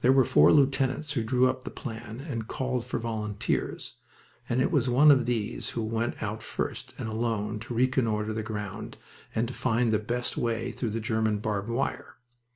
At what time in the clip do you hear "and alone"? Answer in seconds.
6.98-7.60